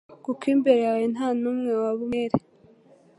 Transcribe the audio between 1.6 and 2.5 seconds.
waba umwere